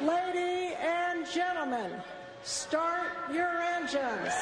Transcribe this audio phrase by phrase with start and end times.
[0.00, 1.90] Lady and gentlemen,
[2.44, 4.32] start your engines.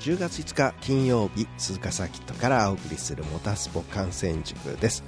[0.00, 5.04] 10月5日金曜日鈴鹿サーキットからお送りするモータースポ観戦塾です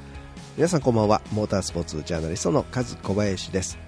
[0.57, 3.79] 皆さんこんばんはモータースポーツジャーナリストのカズ小林です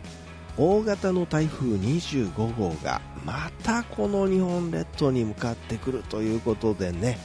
[0.59, 7.19] 大型の台風25号がまたこの日本列島に向かってくるということでね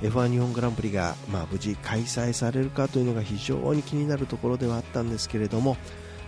[0.00, 5.76] F1 日本グランプリが、まあ、無事開催されるかというのが非常に気になるところではあったんですけれども、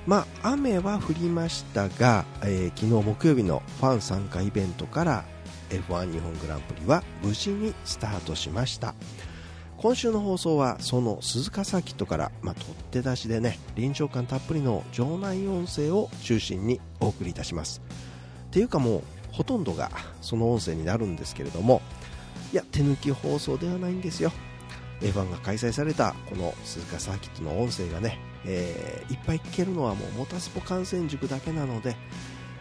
[0.07, 5.25] まあ、雨は降りましたが、えー、昨日木曜日のファン参加イベントから
[5.71, 8.95] F1 日本グランプリは無事にスタートしました。
[9.79, 17.83] 今週の放送はその鈴鹿サーキットから、まあ、取っ手出しでね臨場感たっぷりの場内音声を中心にお送りいたします。
[18.47, 19.91] っていうかもうほとんどが
[20.21, 21.83] その音声になるんですけれども
[22.53, 24.33] いや手抜き放送ではないんですよ。
[25.01, 31.97] F1 が開催されたこの鈴鹿サーキットの音声がね、えー、いっぱい聞けるのはもうモタスポ観戦塾だけなので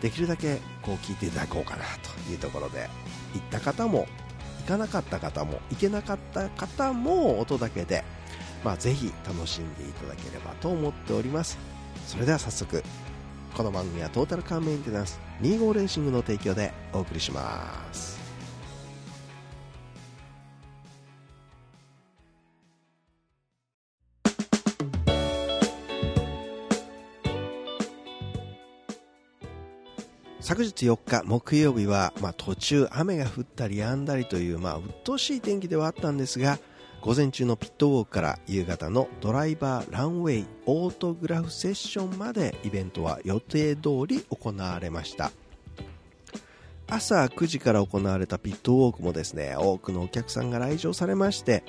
[0.02, 1.86] できるだけこう聞いていただこうかな
[2.26, 2.90] というところで
[3.34, 4.08] 行った方も
[4.64, 8.04] かなかった方も行けなかった方も音だけで、
[8.64, 11.58] まあ、ぜひ楽しんでいただければと思っております。
[12.08, 12.84] それでは早速
[13.56, 18.13] この番組はトータルカーメンテナンス25レーシングの提供でお送りします。
[30.44, 36.60] 昨日4日木曜日は、まあ、途中雨が降ったり止んだりという、まあ、鬱陶しい天気ではあったんですが
[37.00, 45.32] 午前中のピットウォークから夕方のドライバーランウェイオートグラフセッションまでイベントは予定通り行われました
[46.88, 51.64] 朝9時から行われたピットウォークもですね多くのお客さんが来場されまして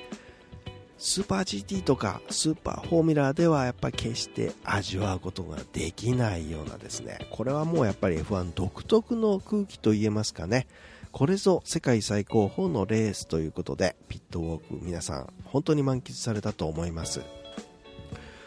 [0.97, 7.27] スーパー GT とかスーパーフォーミュラーではやっぱり決して味わうことができないようなですね。
[7.31, 10.67] これはもうやっぱり F1 独特の空気と言えますかね。
[11.11, 17.21] これぞ世界最高峰のレースということでピットウォーク皆さん本当に満喫されたと思います。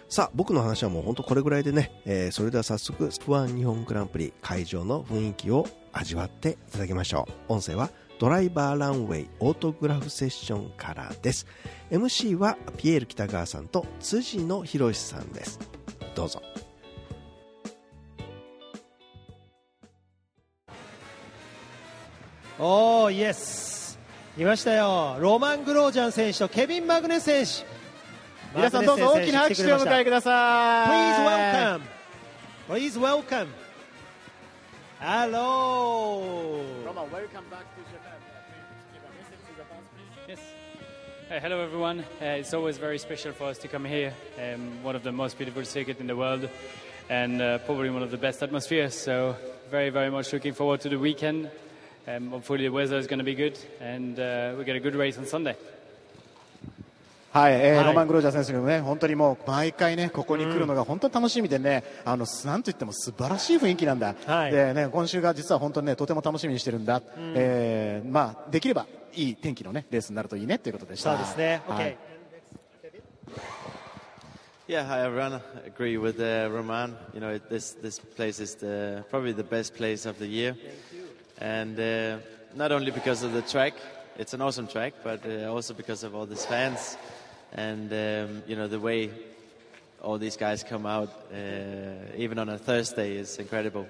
[0.09, 7.53] さあ僕の話はもう本当これぐらいでね、えー、それでは早速 F1 日本グランプリ会場の雰囲気を味わっていただきましょう。
[7.53, 11.47] 音声はドライバーランウェイオートグラフセッションからです。
[11.91, 15.61] MC はピエール北川さんと辻野博さんです。
[16.17, 16.43] どうぞ。
[22.59, 24.01] おーイエス
[24.37, 25.17] いましたよ。
[25.21, 27.79] ロマン・グロージャン選手とケビン・マグネス選手。
[28.57, 30.91] 皆さんどうぞ大きな拍手をお迎えください。
[30.91, 31.83] Please welcome.
[32.69, 33.49] Please welcome.
[35.01, 36.65] Hello.
[36.85, 38.08] Roman welcome back to Japan
[41.31, 42.01] Uh, hello, everyone.
[42.23, 44.15] Uh, it's always very special for us to come here.
[44.43, 46.49] Um, one of the most beautiful circuits in the world,
[47.11, 48.95] and uh, probably one of the best atmospheres.
[48.95, 49.37] So,
[49.71, 51.51] very, very much looking forward to the weekend.
[52.07, 54.95] Um, hopefully, the weather is going to be good, and uh, we get a good
[54.95, 55.55] race on Sunday.
[57.31, 64.15] はい、えーはい、ロマン・グロージャー選手がね、本当にもう毎回ね、ここに来るのが本当に楽しみでね、うん、あの、なんといっても素晴らしい雰囲気なんだ。
[64.25, 66.97] はい、でね、今週が実は本当にね、とても楽しみにしてるんだ。
[66.97, 71.16] うん、えー、まあ、できればいい天気のね、レースになるといいねということでした。
[71.16, 71.62] そうですね。
[71.68, 71.98] はい
[74.66, 75.34] Yeah, hi everyone.
[75.34, 76.96] I agree with uh, Roman.
[77.14, 80.56] You know, this this place is the, probably the best place of the year,
[81.38, 82.20] and uh,
[82.56, 83.74] not only because of the track,
[84.18, 86.98] it's an awesome track, but uh, also because of all these fans,
[87.52, 89.12] and um, you know the way
[90.02, 91.38] all these guys come out, uh,
[92.16, 93.86] even on a Thursday, is incredible.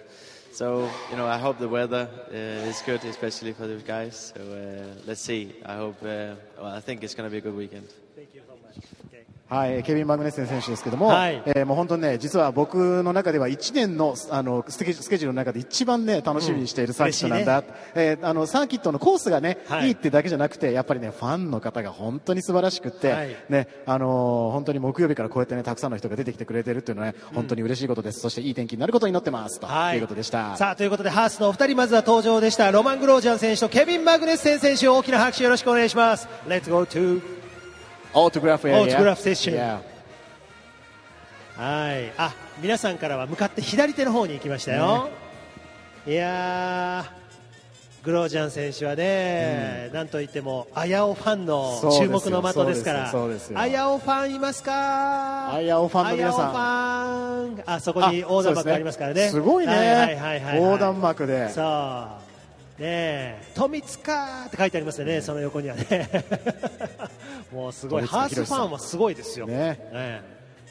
[0.58, 2.34] So, you know, I hope the weather uh,
[2.70, 4.32] is good, especially for those guys.
[4.34, 5.54] So, uh, let's see.
[5.64, 7.86] I hope, uh, well, I think it's going to be a good weekend.
[8.16, 8.84] Thank you so much.
[9.48, 28.16] はい、ケビン・マグネッセン選手ですけども、はい、えー、もう本当にね、実は僕の中では1年のあのスケジュールの中で一番ね、楽しみにしているサーキットなんだ、うんね、えー、あのサーキットのコースがね、はい、いいってだけじゃなくて、やっぱりね、ファンの方が本当に素晴らしくて、はい、ね、あのー、本当に木曜日からこうやってね、たくさんの人が出てきてくれてるっていうのはね、本当に嬉しいことです。
[28.16, 29.60] うん、そしていい天気になることを祈ってます。
[29.60, 30.59] ということでした。
[30.59, 32.71] さあ、ということで、ハースのお二人、まずは登場でした。
[32.71, 36.28] ロマン・グロージャン選手とケビン・マグネッセン選手、大きな拍手よろしくお願いします。
[36.47, 37.37] Let's go to
[38.15, 38.81] オートグラフエリア。
[38.81, 39.57] オートグラフセッション。
[39.57, 39.81] Yeah.
[41.57, 42.13] はい。
[42.16, 45.10] あ皆さんからは向かって左手の方に行きましたよ、
[46.07, 47.05] ね、いや
[48.03, 53.13] グロージャン選手はね、うん、なんといってもアヤオファンの注目の的ですから。
[53.55, 55.53] アヤオファンいますか？
[55.53, 57.63] アヤオファンの皆さん。
[57.66, 59.28] あそこに横断幕ありますからね。
[59.28, 60.19] すごいね、
[60.55, 61.51] 横断幕で。
[61.51, 62.07] そ
[62.78, 62.83] う。
[62.83, 66.09] ね富塚って書いてありますよね、その横にはね
[67.53, 69.47] もうすごいハースファンはすごいですよ。
[69.47, 69.78] ね。
[69.92, 70.22] ね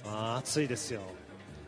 [0.06, 1.01] 熱いですよ。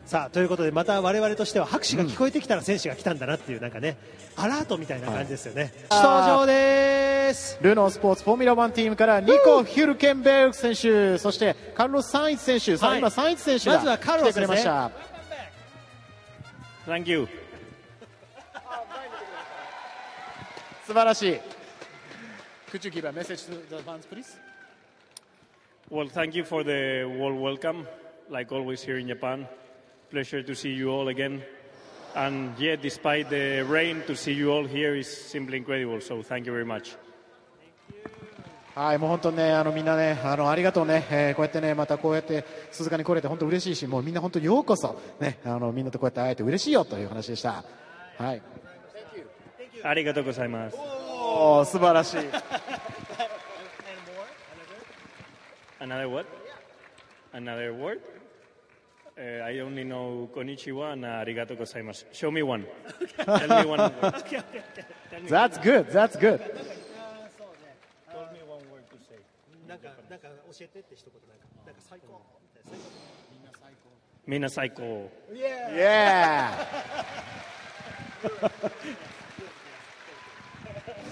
[0.06, 3.96] さあということでまた我々としては拍手が聞こえてきたら選手が来たんだなっていうなんかね
[4.34, 7.58] アラートみたいな感じですよね、はい、登場です。
[7.60, 14.46] ルノースポーツフォーミュラ1チームからニコ・ヒュルケンベルグ選手そしてカルロス・サンイチ選手、はい、今サンイチ選手がまずはカルロス、ね、
[20.86, 21.40] 素晴らしい。
[22.72, 24.49] Could you give a message to the fans, please?
[25.92, 27.84] Well, thank you for the warm welcome,
[28.28, 29.48] like always here in Japan.
[30.08, 31.42] Pleasure to see you all again.
[32.14, 36.00] And yet, despite the rain, to see you all here is simply incredible.
[36.00, 36.96] So, thank you very much.
[38.76, 47.64] はい、もう本当ね、あのみんなね、あのありがとうね、えー、こうやってね、またこうやって鈴鹿に来れて本当嬉しいし、もうみんな本当ようこそね、あのみんなとこうやって会えて嬉しいよという話でした。
[48.16, 48.42] はい。
[49.82, 50.76] ありがとうございます。
[50.76, 52.18] おお、素晴らしい。
[55.79, 56.25] Another what?
[57.33, 58.01] Another word?
[59.17, 62.05] Uh, I only know konnichiwa and arigato gozaimasu.
[62.11, 62.65] Show me one.
[63.17, 64.15] Tell me one word.
[64.15, 64.85] okay, okay, okay.
[65.27, 65.89] That's good.
[65.89, 66.39] That's good.
[66.39, 69.19] Tell me one word to say.
[69.67, 72.21] なんかなんか教えてって一言なんかなんか最高
[74.27, 75.11] みんな最高。
[75.31, 75.75] Yeah.
[75.75, 76.65] Yeah.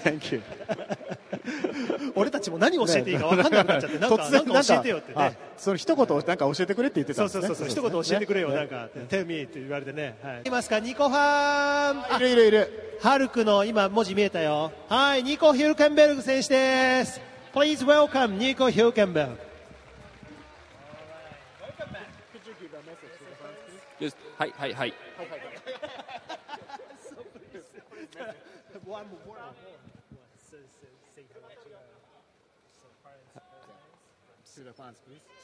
[0.02, 0.42] Thank you.
[2.15, 5.37] 俺たちも何教えていいか分かんなくなっちゃって、なんかなんか教えてよってね。
[5.57, 7.47] その一言なんか教えてくれって言ってたんですね。
[7.47, 10.17] そうそうそう、一言教えてくれよ、なんか、tell me って言われてね。
[10.23, 10.41] はい。
[10.45, 12.17] いますか、ニコファン。
[12.17, 12.97] いるいるいる。
[13.01, 14.71] ハルクの今文字見えたよ。
[14.87, 17.21] はい、ニコヒルケンベルグ選手です。
[17.53, 19.37] Please welcome ニコヒルケンベルグ。
[24.37, 24.93] はいはいはい。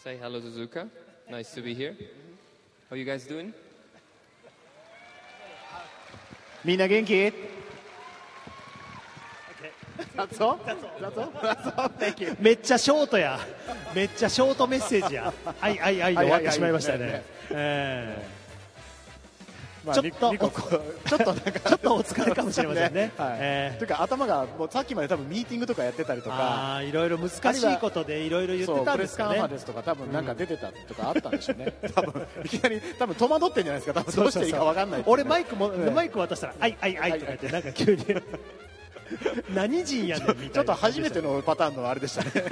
[0.03, 0.89] Say hello to Zuka.
[1.29, 1.95] Nice to be here.
[2.89, 3.53] How you guys doing?
[6.65, 7.31] みんな元気
[10.17, 10.57] That's all?
[10.65, 11.31] That's all?
[11.41, 11.89] That's all?
[11.97, 12.35] Thank you.
[12.41, 13.39] めっちゃショートや。
[13.95, 15.33] めっちゃショートメッセージや。
[15.45, 17.23] はいはいはいで終わってしまいましたね。
[17.51, 18.44] えーまあ、
[19.93, 20.35] ちょっと
[21.07, 23.11] ちょっとなんかちょっとお疲れかもしれませんね。
[23.17, 29.35] はいえー、というか頭がもうさっきまで多分ミーティングとかやってたりとか、いろいろ難しいことでいろいろ言ってたんですかね。
[29.35, 31.73] プレスカンファですとか多分なんか出てたとかあったんでしょうね。
[31.93, 33.99] 多分いきなり多分戸惑ってんじゃないですか。
[34.01, 38.05] 多分どうしていいかわかんない、ね、俺マイクも、マイク渡したらあいあいあいとか言ってなんか急に。
[39.53, 42.31] 何人やねん ちょっと初めてのパターンのあれでしたね。
[42.35, 42.43] イン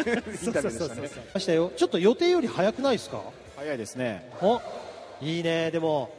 [0.53, 1.09] タビューでしたね。
[1.39, 1.71] したよ。
[1.75, 3.21] ちょっと予定より早くないですか？
[3.55, 4.29] 早いですね。
[4.41, 4.61] お、
[5.21, 5.71] いいね。
[5.71, 6.13] でも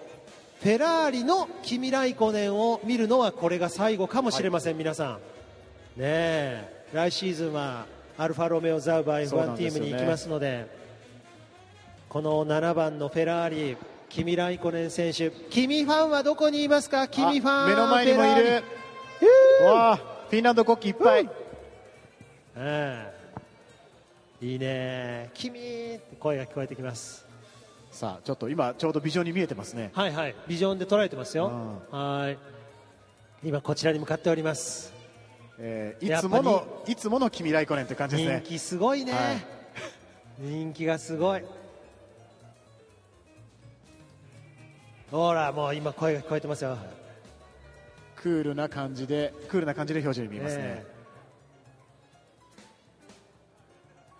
[0.64, 5.18] フェラーリのキミライコネンを見るのはこれが最後かもしれません、はい、皆さ
[5.98, 7.84] ん、ね、来シーズンは
[8.16, 10.66] アルファロメオ・ザウバー F1 チームに行きますので
[12.08, 13.76] この7番のフェラーリ
[14.08, 17.08] キミライコネン選手君ファンはどこにいますか？
[17.08, 18.62] 君ファン目の前にもいる。
[19.66, 19.96] わ
[20.30, 21.28] フィンランド国旗いっぱい、
[22.56, 25.30] うん、いいね。
[25.34, 25.62] 君っ
[25.98, 27.23] て声が聞こえてきます
[27.94, 29.92] さあちょっと今ちょうどビジョンに見えてますね。
[29.94, 30.34] はいはい。
[30.48, 31.46] ビジョンで捉えてますよ、
[31.92, 32.38] うん、はい。
[33.44, 34.92] 今こちらに向かっております、
[35.58, 38.40] えー、いつものいつもの君ライコネンという感じですね。
[38.42, 39.46] 人気すごいね、はい、
[40.42, 41.42] 人気がすごい。
[45.12, 46.76] ほらもう今声が聞こえてますよ。
[48.16, 50.93] クールな感じでクールな感じで表情に見えますね、え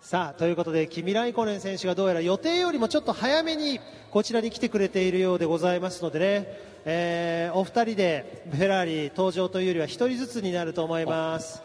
[0.05, 3.79] さあということでキミライコネン選手がどうやら予定よりもちょっと早めに
[4.11, 11.63] こちらに来てくれているようでございますのでね、えー、お二人でフェラーリ登場というよりは一人ずつになると思います。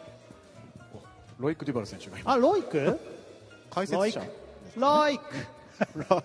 [1.38, 2.98] ロイク・デュバル選手が今あロイク？
[3.68, 4.22] 解説者。
[4.74, 5.24] ロイク。
[5.96, 6.24] ロイク。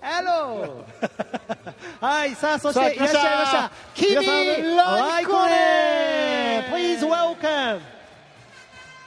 [0.00, 0.84] Hello!
[2.00, 3.72] はい、さあ、そしていらっしゃいました。
[3.96, 7.80] キミライコネン Please welcome!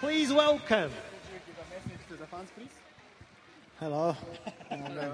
[0.01, 1.11] Please welcome!
[3.78, 4.16] Hello.
[4.70, 5.12] and, uh,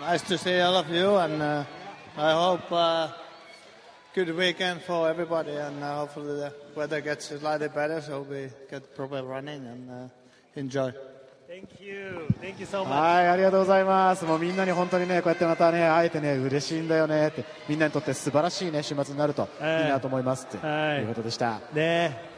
[0.00, 1.64] nice to see all of you, and uh,
[2.16, 3.08] I hope uh,
[4.12, 8.92] good weekend for everybody, and uh, hopefully the weather gets slightly better so we get
[8.96, 10.08] proper running and uh,
[10.56, 10.92] enjoy.
[11.46, 12.26] Thank you.
[12.40, 12.90] Thank you so much.
[12.90, 14.24] はい、ありがとうございます。
[14.24, 21.60] もうみんなに本当にね、こうやってまたね、会えてね、嬉しいんだよねって、みんなにとって素晴らしいね、週末になるといいなと思いますって、はい、いうことでした。
[21.72, 22.35] ね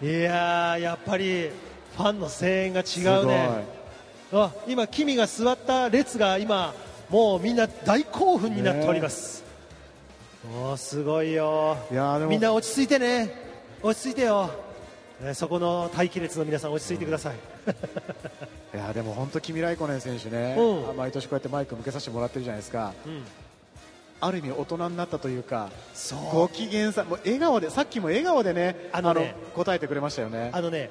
[0.00, 1.50] いややっぱり
[1.96, 3.64] ファンの声援が違うね。
[4.32, 6.74] あ今、君が座った列が今
[7.08, 9.42] もうみんな大興奮になっております、
[10.62, 11.76] おすごいよ。
[11.90, 13.32] いやみんな落ち着いてね。
[13.82, 14.50] 落ち着いてよ、
[15.22, 17.34] えそこの待機列の皆さん落ち着いてください。
[18.74, 23.22] いやでも本当、君ライコネン選手ね、うん、毎年こうやってマイク向けさせてもらってるじゃないですか、うん、
[24.20, 25.70] ある意味大人になったというか
[26.32, 30.50] ご機嫌さもう笑顔でさっきも笑顔でねあのね答えてくれましたよね。
[30.52, 30.90] あのね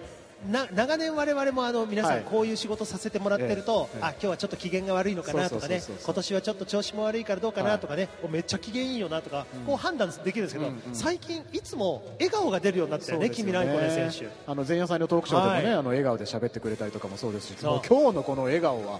[0.51, 14.29] な長年、我々もあの皆さんこういう仕事させてもらってると、あ今日はちょっと機嫌が悪いのかなとかね今年はちょっと調子も悪いからどうかなとかね、めっちゃ機嫌いいよなとか、こう判断できるんですけど、最近いつも笑顔が出るようになったよね、君ライコネ選手。
[14.45, 18.99] あの前夜祭のトークショーでもね、あの笑顔で喋ってくれたりとかもそうですし今日のこの笑顔は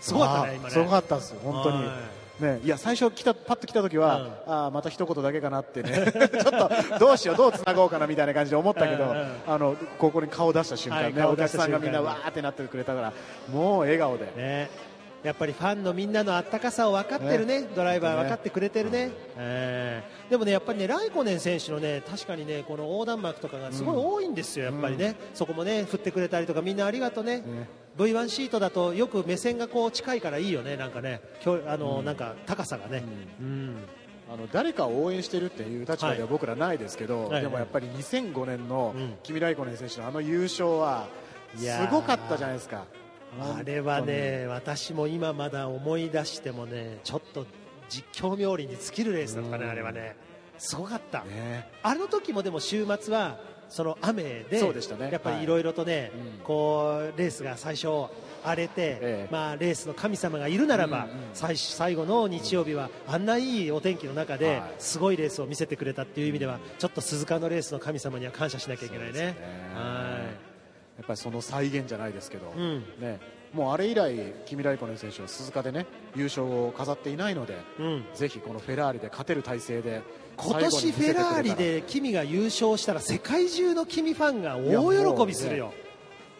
[0.00, 0.70] すごかったね今ね。
[0.70, 1.90] すごかったです本当に。
[2.40, 6.12] ね、いや最初来たパッと来た時は、うん、あまた一言だけかなってね。
[6.12, 13.12] ちょっとどうしようどうつなごうかなみたいな感じで思ったけど、うん、あのここに顔を出した瞬間ね、はい、お客さんがみんなわーってなってくれたから
[13.50, 14.26] もう笑顔で。
[14.36, 14.68] ね
[15.26, 27.38] やっぱりファンのみんなのあったかさを分かってるね、ねドライバー分かってくれてるね、えー、でもねやっぱりねライコネン選手のね確かにねこの横断幕とかがすごい多いんですよ、やっぱりね、そこもね振ってくれたりとかみんなありがとうね。
[27.38, 31.22] ね V1 シートだとよく目線がこう近いからいいよね、なんかね、
[31.66, 33.02] あの、うん、なんか高さがね。
[33.40, 33.76] うん、うん。
[34.28, 38.92] あの誰かを応援してるっていう立場では僕らないですけど、はい、でもやっぱり2005年の
[39.22, 41.06] 君ライコネン選手のあの優勝は
[41.56, 42.84] すごかったじゃないですか。
[43.40, 47.46] あれはね、私も今まだ思い出してもね、ちょっと
[47.88, 50.16] 実況冥利に尽きるレースだったね、あれはね。
[50.58, 53.38] すごかった、ね、あの時もでも週末は
[53.68, 56.10] その雨で、ね、やっぱりいろいろとね、はい、
[56.44, 57.88] こうレースが最初
[58.44, 69.18] 荒れて、ええ、まあ、レースの神様がいるならば、うんうん、最最後の日曜日はあんないいお天気の中で、すごいレースを見せてくれたっていう意味ではちょっと鈴鹿のレースの神様には感謝しなきゃいけないね。
[69.18, 69.36] ね。
[69.74, 70.45] はい
[70.96, 73.20] やっぱりその再現じゃないですけど、うん、ね、
[73.52, 80.02] もうあれ以来、キミ・ライコネン選手は鈴鹿でね優勝を飾っていないので、うん、ぜひこのフェラーリで勝てる体制で
[80.36, 85.72] 今年フェラーリで君が優勝したら世界中の君ファンが大喜びするよ。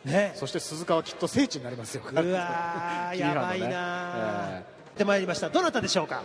[0.04, 2.02] ね、そして鈴鹿はきっと聖地になりますよ。
[2.04, 5.50] うわー、 やばいな、えー、で参りました。
[5.50, 6.22] どなたでしょうか？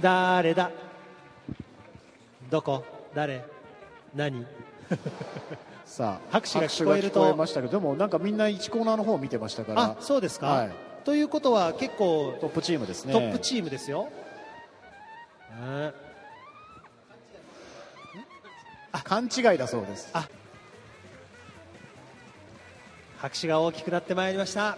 [0.00, 0.70] 誰だ？
[2.50, 2.84] どこ？
[3.14, 3.44] 誰？
[4.16, 4.44] 何？
[5.84, 7.36] さあ拍手が聞こえると。
[7.36, 9.82] ましたけどでもなんかみんな1コーナーの方を見てましたから。
[9.82, 10.70] あそうですか、はい、
[11.04, 13.12] ということは結構トップチームですね。
[13.12, 14.08] トップチームですよ、
[19.04, 20.10] 勘違いだそうです。
[20.12, 20.28] あ
[23.18, 24.76] 拍手が大きくなってまいりました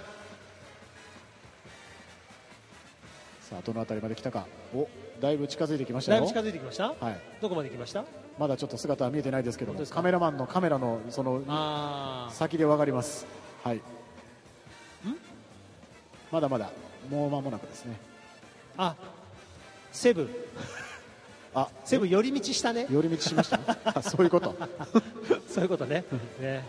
[3.55, 4.47] さあどの辺りまで来たか。
[4.75, 4.89] お
[5.21, 6.21] だいぶ近づいてきましたよ。
[6.21, 6.89] だいぶ近づいてきました？
[6.89, 7.21] はい。
[7.41, 8.05] どこまで来ました？
[8.37, 11.41] まだちょっと姿は見えてないですけどもカメラマンのカメラのその
[12.33, 13.27] 先で分かります。
[13.63, 13.81] はい。
[16.33, 16.73] まだまだ
[17.09, 17.97] もう間もなくですね。
[18.77, 18.97] あ
[19.93, 20.29] セブ。
[21.55, 21.69] あ。
[21.85, 22.89] セブ寄り道したね。
[22.91, 24.57] 寄り道しましたそういうこと。
[25.49, 26.03] そういうことね。
[26.41, 26.65] ね。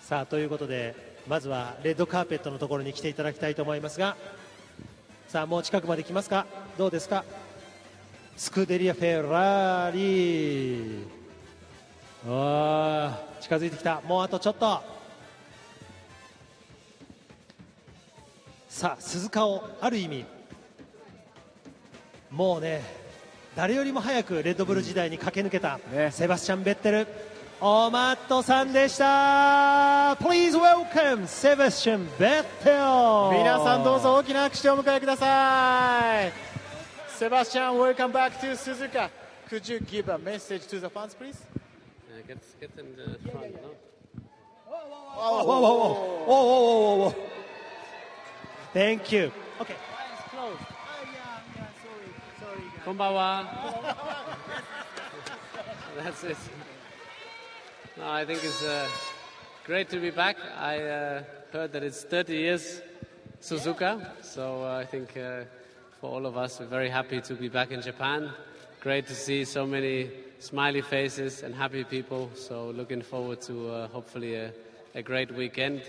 [0.00, 4.16] さあということでまずはレッドカーペットのところに来ていただきたいと思いますが
[5.28, 6.44] さあもう近くまで来ますか？
[6.76, 7.24] どうですか？
[8.36, 11.06] スクデリア・フェラーリ
[12.28, 14.00] あ近づいてきた。
[14.00, 14.82] もうあとちょっと。
[18.68, 20.24] さあ鈴鹿をある意味
[22.32, 22.82] もうね
[23.54, 27.06] 誰よりも早くレッドブル時代に駆け抜けた、ね、セバスチャン・ベッテル
[27.62, 36.32] オマットさんでした Please welcome セバスチャン・ベッテル皆さんどうぞ大きな拍手をお迎えください
[37.18, 39.10] Sebastian, welcome back to Suzuka.
[39.50, 41.38] Could you give a message to the fans, please?
[42.08, 43.74] Uh, get, get in the front, no?
[44.66, 47.14] Whoa, whoa, whoa, whoa, whoa, whoa, whoa.
[48.72, 49.30] Thank you.
[49.60, 49.74] Okay.
[49.74, 50.56] Eyes closed.
[50.60, 52.08] Oh, yeah, yeah, sorry,
[52.40, 52.84] sorry, guys.
[52.86, 53.44] Konbawa.
[56.02, 56.38] That's it.
[58.00, 58.88] No, I think it's uh,
[59.66, 60.38] great to be back.
[60.58, 62.80] I uh, heard that it's 30 years
[63.42, 65.42] Suzuka, so uh, I think uh,
[66.00, 66.60] for all of us.
[66.60, 68.30] We're very happy to be back in Japan.
[68.80, 72.30] Great to see so many smiley faces and happy people.
[72.34, 74.52] So looking forward to uh, hopefully a,
[74.94, 75.82] a, great weekend,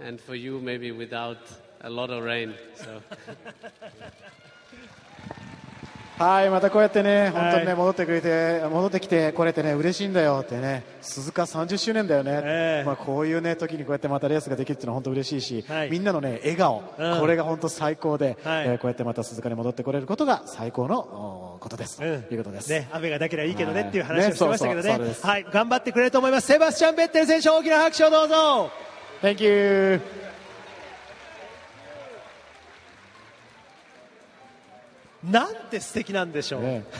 [0.00, 1.38] and for you maybe without
[1.82, 2.54] a lot of rain.
[2.74, 3.02] So.
[6.18, 22.70] はい、またこうやってね、本当にね、戻ってくれて、戻ってきてこれてね、嬉しいんだよってね、鈴鹿30周年だよね、えー、まあこういうね、時にこうやってまたレースができるっていうのは本当嬉しいし、はい、みんなのね、笑顔、うん、これが本当最高で、はい、えー、こうやってまた鈴鹿に戻ってこれることが最高のことです、うん、ということです。
[22.70, 26.46] ね、雨がなければいいけどねっていう話をしてましたけどね、ねはい、頑張ってくれると思います。
[26.46, 28.70] セバスチャン・ベッテル選手、大きな拍手をどうぞ。
[29.22, 30.21] Thank you.
[35.32, 36.84] なんて素敵なんでしょう、ね。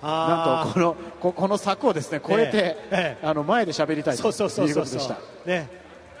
[0.00, 2.52] はい、なんとこのここの柵をですね越えて、
[2.90, 5.16] ええ、あの前で喋りたいということでした。
[5.44, 5.68] ね、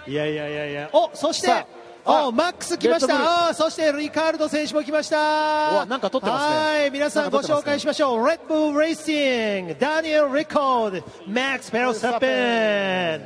[0.06, 1.66] いやいやいやいや、おそして
[2.04, 3.48] おマックス来ました。
[3.48, 5.86] あそしてリカルド選手も来ました。
[5.86, 6.80] なんか取ってますね。
[6.80, 13.20] はい皆さんご紹介しましょう、レッドブルレーシングダニエル・リコードマックス・ペロサペン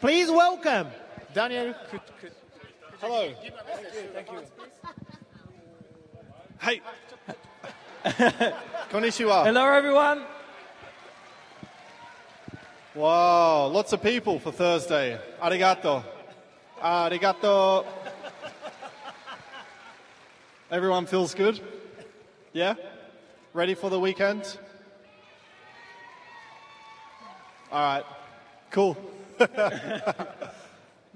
[0.00, 0.86] Please welcome
[1.34, 1.74] Daniel
[3.00, 3.34] Hello
[6.60, 6.80] Hey.
[8.90, 9.44] Konnichiwa.
[9.44, 10.24] Hello, everyone.
[12.96, 15.20] Wow, lots of people for Thursday.
[15.40, 16.02] Arigato.
[16.82, 17.86] Arigato.
[20.68, 21.60] Everyone feels good?
[22.52, 22.74] Yeah?
[23.52, 24.58] Ready for the weekend?
[27.70, 28.04] All right,
[28.72, 28.96] cool.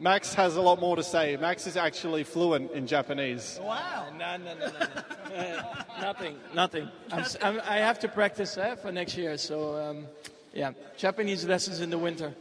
[0.02, 1.38] Max has a lot more to say.
[1.38, 3.60] Max is actually fluent in Japanese.
[3.62, 4.06] Wow.
[4.18, 4.80] No, no, no, no.
[4.80, 5.36] no.
[5.36, 6.88] uh, nothing, nothing.
[7.12, 9.38] I'm, I'm, i have to practice uh, for next year.
[9.38, 10.06] So, um,
[10.54, 12.34] yeah, Japanese lessons in the winter.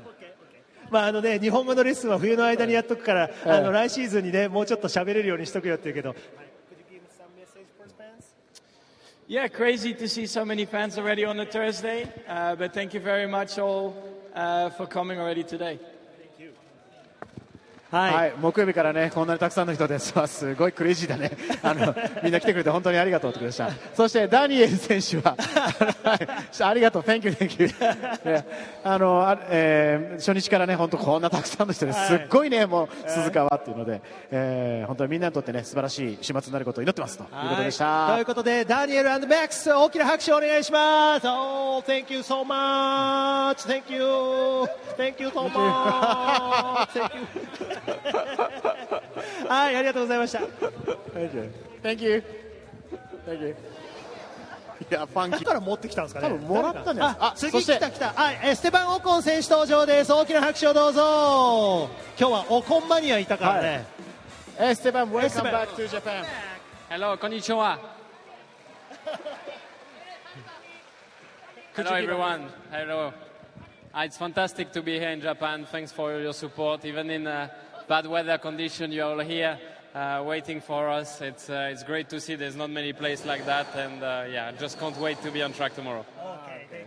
[0.89, 6.15] まああのね、日本語のレッスンは冬の間にやっとくから、あの来シーズンにね、もうちょっと喋れるようにしとくよって言うけど。
[9.29, 12.05] Yeah, crazy to see so many fans already on the Thursday.
[12.27, 13.95] Uh, but thank you very much all
[14.35, 15.79] uh, for coming already today.
[17.96, 21.30] はい、はい、木曜日からねこんなにたくさんの人です すごいクレイジーだね。
[21.62, 23.70] あのみんな来てくれて本当にありがとうということでした。
[23.94, 25.36] そしてダニエル選手は
[26.60, 27.02] ありがとう。
[27.02, 28.44] Thank you Thank you.
[28.84, 34.00] あのあ、えー、初日からね本当こんなたくさんの人ですっごいねもう鈴川っていうので、
[34.30, 37.24] えー、本当にみんなにとってね素晴らしい週末になることを祈ってますと。
[37.24, 37.26] い。
[37.26, 41.26] うことでした、ということでダニエルマックス大きな拍手をお願いします。
[41.26, 43.66] Oh thank you so much.
[43.66, 44.66] Thank you.
[44.96, 46.88] Thank you so much.
[46.92, 47.85] Thank you
[49.48, 50.40] はい、ありがとうございました。
[50.40, 51.52] Thank you.
[51.82, 52.22] Thank you.
[53.26, 53.56] Thank you.
[54.90, 55.44] いや、ファンキー。
[55.44, 56.28] から持ってきたんですかね。
[56.28, 57.26] 多分もらったんじゃないですか。
[57.26, 58.12] あ、次来た来た。
[58.12, 60.12] はい、エステバン・オコン選手登場です。
[60.12, 61.88] 大きな拍手をどうぞ。
[62.18, 63.86] 今日はオコンマニアいたからね。
[64.58, 66.24] エステバン、welcome back to Japan.
[66.90, 67.78] Hello, こんにちは。
[71.74, 72.48] Hello everyone.
[72.70, 73.12] Hello.
[73.94, 75.66] It's fantastic to be here in Japan.
[75.66, 77.26] Thanks for your support, even in.
[77.26, 77.48] Uh,
[77.88, 79.58] bad weather condition, you're all here
[79.94, 81.20] uh, waiting for us.
[81.20, 84.48] It's, uh, it's great to see there's not many places like that, and uh, yeah,
[84.48, 86.04] I just can't wait to be on track tomorrow.
[86.20, 86.86] Okay.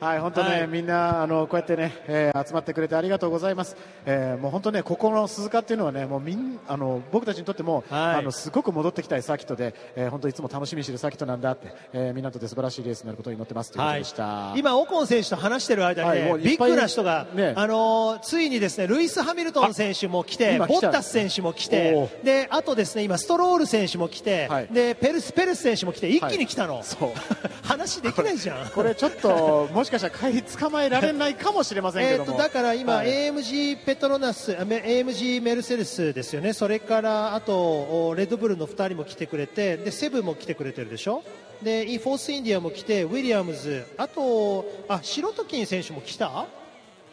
[0.00, 3.76] はい、本当ね、はい、みんなあのこうやってね、えー、集まってくれてありがとうございます。
[4.06, 14.24] えー、もう本当ね、ここの鈴鹿っていうのはね、もうみんあの僕たちにとっても、はい、あのすごく戻ってきたいサーキットで、えー、本当いつも楽しみにしているサーキットなんだって、えー、みんなとて素晴らしいレースになることを祈ってますということでした。
[14.24, 26.82] はい、今オコン選手と話している間にね、はい、ビッグな人が、ね、あのついにですね、ルイスハミルトン選手も来て、ボッタス選手も来て、であとですね、今ストロール選手も来て、でペルスペルス選手も来て一気に来たの。
[27.62, 28.68] 話できないじゃん。
[28.70, 32.30] これちょっともしかしたら帰りつかまえられないかもしれませんけども。
[32.30, 36.52] えとだから今、はい、AMG ペトロナス AMG メルセデスですよね。
[36.52, 41.22] それからあとレッドブルの2人も来てくれてでセブンも来てくれてるでしょ？
[41.62, 46.46] でフォースインディアも来てウィリアムズあとあシロトキン選手も来た？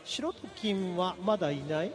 [0.06, 1.92] シロトキンはまだいない？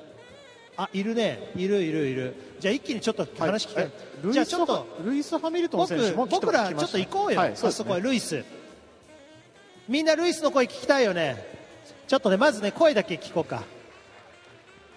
[0.77, 1.51] あいるね。
[1.55, 2.35] いるいるいる。
[2.59, 3.91] じゃあ一気にちょっと話聞きはい、
[4.33, 8.45] じゃあちょっとルイス・ハミルトン選手も僕らちょっと行こうよ、はい、あそこはルイス
[9.89, 11.45] みんなルイスの声聞きたいよね。
[12.07, 13.63] ちょっとねまずね声だけ聞こうか。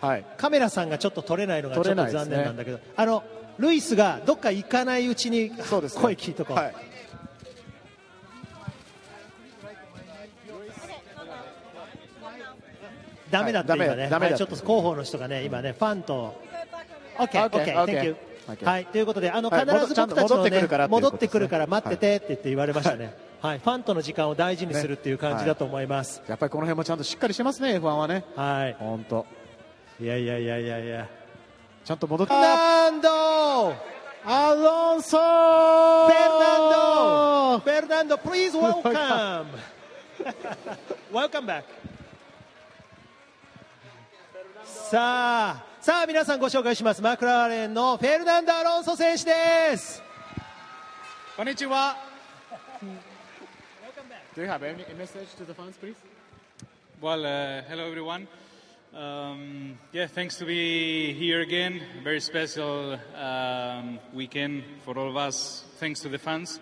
[0.01, 0.25] はい。
[0.37, 3.23] カメラさんがちょっと撮れないのがちょっと残念なんだけど、ね、あの
[3.57, 5.55] ルイスがどっか行かないうちに声
[6.13, 6.75] 聞いとこう、はい、
[13.31, 16.43] ダメだって今ね、はい、ちょっと広報の人がね今ねファンと。
[17.17, 18.15] OK OK Thank you
[18.63, 23.17] はい、ということで、あの必ず僕たちの、ね、戻ってくるから待っててって言って言われましたね。
[23.45, 26.21] はい、ファンとの時間を大事にするっていう感じだと思います、ね。
[26.21, 28.25] はい、やっぱりこの辺もちゃんとしっかりしてますね F1 はね。
[28.35, 28.75] はい。
[28.79, 29.23] 本当
[29.99, 31.07] いやいやいやいやいや。
[31.83, 33.75] ちゃんと戻ってナンド!
[34.25, 35.19] アロンソ!
[35.19, 37.59] フェルナンド!
[37.59, 39.45] フェルナンド please welcome!
[41.13, 41.65] Welcome back.
[44.63, 47.01] さあさあ皆さんご紹介します。
[47.03, 50.01] マクラーレンのフェルナンド・アロンソ選手です。
[51.37, 52.14] こんにちは
[54.35, 55.95] Do you have any message to the fans, please?
[56.99, 58.27] Well, uh, hello everyone.
[58.93, 61.81] Um, yeah, thanks to be here again.
[62.03, 65.63] Very special um, weekend for all of us.
[65.77, 66.59] Thanks to the fans.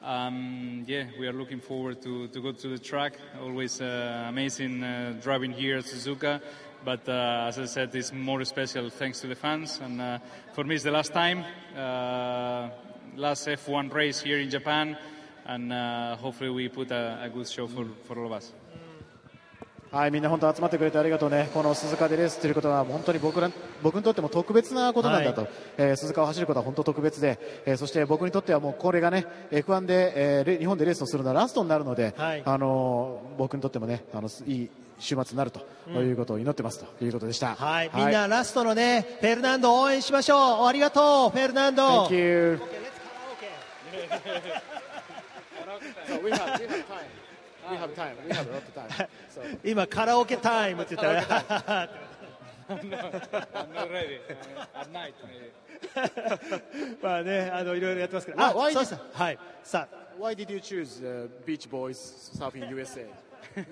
[0.00, 3.14] Um, yeah, we are looking forward to, to go to the track.
[3.42, 6.40] Always uh, amazing uh, driving here at Suzuka.
[6.84, 9.80] But uh, as I said, it's more special thanks to the fans.
[9.82, 10.18] And uh,
[10.52, 11.44] for me, it's the last time.
[11.76, 12.68] Uh,
[13.16, 14.96] last F1 race here in Japan,
[15.48, 18.52] and uh, hopefully we put a, a good show for, for all of us.
[19.90, 21.48] はい、みんな本当集まってくれてありがとうね。
[21.54, 23.50] この鈴鹿でレースということは本当に僕ら
[23.82, 37.54] 僕にとっても特別なことなんだと、はい、えー、鈴鹿を走ることは本当特別で、えー、そして僕にとってはもうこれがね F1 で、えー、日本でレースをするのはラストになるので、はい、あのー、僕にとってもねあのいい週末になるということを祈ってますということでした。
[37.54, 40.66] はい、はい、みんなラストのねフェルナンドを応援しましょう。
[40.66, 42.06] ありがとうフェルナンド。
[46.22, 47.06] We have, we have time.
[47.70, 48.16] We have time.
[48.26, 49.08] We have a lot of time.
[49.28, 49.42] So.
[49.64, 51.88] 今カラオケタイムって言ったら
[52.68, 54.20] I'm not, I'm not ready.
[54.74, 55.52] At night, maybe.
[57.02, 58.40] まあね、あのいろいろやってますけど。
[58.42, 59.38] あ、why そうさはい。
[59.62, 60.08] さあ。
[60.18, 61.94] Why did you choose、uh, Beach Boys
[62.36, 63.06] Surfing USA?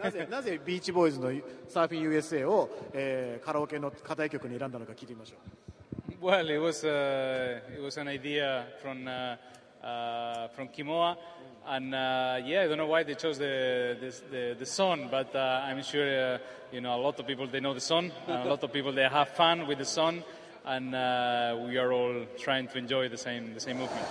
[0.01, 1.31] なぜなぜビーチボーイズの
[1.69, 6.25] サーフィン USA を、えー、カラオケの課題曲に選んだのか聞いてみましょう。
[6.25, 9.37] Well, it was, uh, it was an idea from, uh,
[9.87, 11.17] uh, from Kimoa.
[11.69, 15.35] and uh, yeah, I don't know why they chose the the, the, the song, but
[15.35, 16.39] uh, I'm sure uh,
[16.73, 18.93] you know a lot of people they know the song, and a lot of people
[18.93, 20.23] they have fun with the song,
[20.65, 24.07] and uh, we are all trying to enjoy the same the same movement.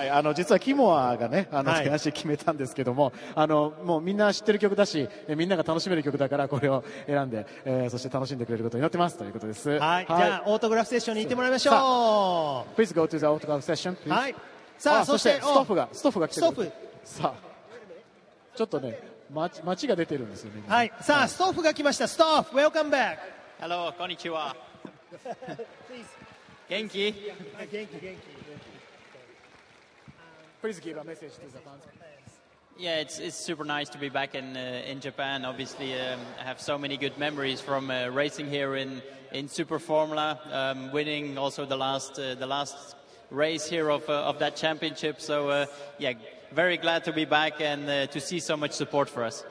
[0.00, 9.68] はい、あの実はキモアがね、あの、はい、手足決めたんですけども、あのもうみんな知ってる曲だし、みんなが楽しめる曲だからこれを選んで、えー、そして楽しんでくれることに祈ってますということです。
[9.68, 12.80] はい、はい、じゃあオートグラフセッションに行ってもらいましょう。
[12.80, 13.94] Please go to the autograph session.
[13.96, 14.08] Please.
[14.08, 14.34] はい。
[14.78, 16.72] さあそしてストッフがストッフが来てストッフ。
[17.04, 18.98] さあちょっとね
[19.30, 20.62] 街街が出てるんですよね。
[20.66, 20.92] はい。
[21.02, 22.08] さあストッフが来ました。
[22.08, 23.18] ストッフ Welcome back.
[23.60, 24.56] Hello こんにちは。
[26.70, 27.12] 元気？
[27.12, 28.00] 元気元気。
[28.00, 28.69] Please give
[30.98, 31.82] a message to the fans
[32.78, 35.46] Yeah, it's, it's super nice to be back in uh, in Japan.
[35.46, 39.00] Obviously, um, I have so many good memories from uh, racing here in,
[39.32, 42.94] in Super Formula, um, winning also the last uh, the last
[43.30, 45.20] race here of, uh, of that championship.
[45.20, 45.66] So, uh,
[45.98, 46.12] yeah,
[46.52, 49.44] very glad to be back and uh, to see so much support for us.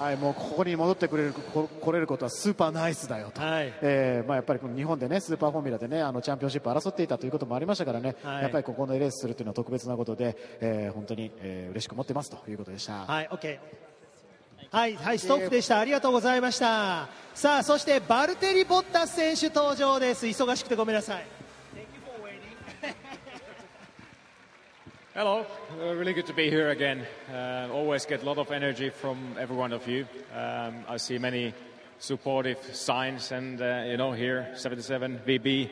[0.00, 13.04] はい、もうここに戻ってくれるこ来れることはスーパーナイスだよと、はい、えー、まあ、やっぱり日本でねスーパーフォーミュラでねあのチャンピオンシップ争っていたということもありましたからね、はい、やっぱりここでレースするというのは特別なことで、えー、本当に、えー、嬉しく思ってますということでした。
[13.04, 13.58] はい、OK
[14.70, 15.80] はい、はい、ストップでした。
[15.80, 17.08] ありがとうございました。
[17.34, 20.26] さあ、そしてバルテリ・ボッタス選手登場です。
[20.26, 21.39] 忙しくてごめんなさい。
[25.12, 25.44] Hello,
[25.80, 27.04] uh, really good to be here again.
[27.28, 30.06] Uh, always get a lot of energy from every one of you.
[30.32, 31.52] Um, I see many
[31.98, 35.68] supportive signs, and uh, you know, here 77 VB.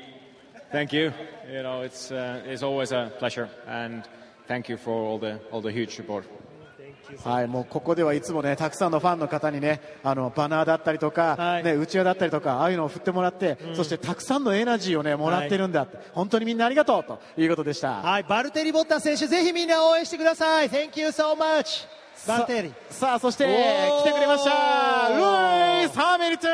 [0.73, 1.13] Thank you.
[1.49, 4.03] You know, it's uh, it's always a pleasure, and
[4.49, 6.25] thank you for all the all the huge support.
[7.25, 18.03] はい、もうここではいつもね、たくさんのファンの方にね、あのバナーだったりとか、はい、ね、うちわだったりとか、ああいうのを振ってもらって、うん、そしてたくさんのエナジーをね、もらってるんだ、はい、本当にみんなありがとうということでした。
[18.03, 20.69] はい、バルテリボッタ選手、ぜひみんな応援してください。
[20.69, 21.87] Thank you so much.
[22.27, 22.75] バルテリ。
[22.91, 24.51] さあ、そして来てくれました。
[25.11, 26.51] ルイス・ハーメルトン。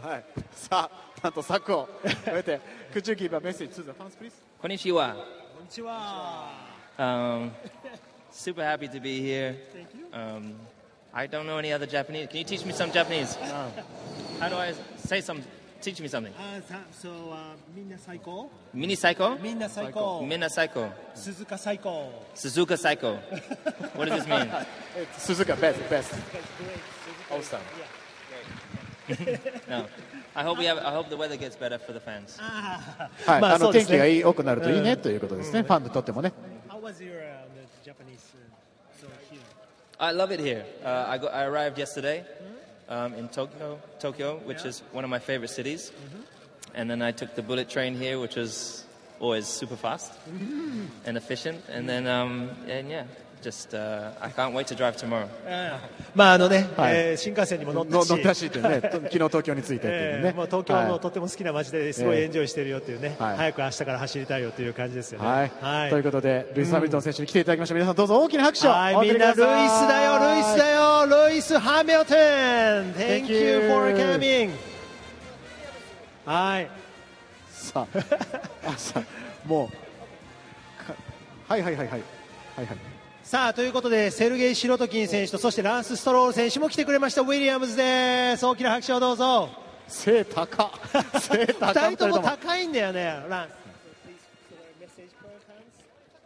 [0.00, 0.24] はい、
[0.54, 2.60] さあ、なんと柵を終えて、
[2.92, 4.32] Could you give a message to the fans, please?
[4.60, 5.16] こんにちは。
[6.98, 7.52] Um,
[8.30, 9.56] super happy to be here.
[9.72, 10.06] Thank you.
[10.12, 10.54] Um,
[11.12, 12.28] I don't know any other Japanese.
[12.28, 13.34] Can you teach me some Japanese?
[14.40, 15.42] How do I say some?
[15.80, 16.32] Teach me something.
[16.34, 18.48] Uh, so, uh, Minna Saiko.
[18.72, 19.40] Mini Saiko?
[19.40, 20.26] Minna Saiko.
[20.26, 20.90] Minna Saiko.
[21.14, 22.10] Suzuka Saiko.
[22.34, 23.20] Suzuka Saiko.
[23.94, 24.50] what does this mean?
[24.96, 26.12] It's Suzuka, best, best.
[27.30, 27.60] Awesome.
[29.08, 29.36] Yeah.
[29.68, 29.86] no.
[30.37, 30.79] I hope we have.
[30.79, 32.39] I hope the weather gets better for the fans.
[33.25, 35.61] はい、あの天気が良くなるといいねということですね。
[35.63, 36.33] ファンにとってもね。
[36.69, 37.45] How was your uh,
[37.83, 39.39] Japanese uh, so here?
[39.99, 40.65] I love it here.
[40.83, 42.25] Uh, I, got, I arrived yesterday
[42.89, 45.91] um, in Tokyo, Tokyo, which is one of my favorite cities.
[46.75, 48.85] And then I took the bullet train here, which was
[49.19, 50.11] always super fast
[51.05, 51.61] and efficient.
[51.69, 53.03] And then, um, and yeah,
[53.42, 55.28] just uh, I can't wait to drive tomorrow.
[56.14, 60.28] まああのね、はいえー、新幹線にも乗ったし、乗ったしってね、 昨日東京に着いてっていうね。
[60.28, 65.26] えー、もう東京のとても好きな街ですごいエンジョイしてるよっていうね、はい、早く明日から走りたいよという感じですよね。
[65.26, 65.50] はい。
[65.60, 67.74] はい、ということでルイス・ハミルトン選手に来ていただきました。
[67.74, 72.94] 皆さんどうぞ大きな拍手をはい、みんなルイスだよ、ルイスだよ、ルイス・ハミルトン。
[72.94, 74.50] Thank you for coming.
[76.24, 76.70] はい。
[77.50, 79.02] さあ、 さあ
[79.46, 79.88] もう
[81.48, 82.02] はいはいはいはい
[82.56, 82.97] はいはい。
[83.28, 89.50] さあということでセルゲイ・シロトキン選手とそしてランス・ストロール選手も来てくれましたウィリアムズです大きな拍手をどうぞ
[89.86, 90.70] 背高
[91.20, 93.48] 背高2人とも高いんだよねラン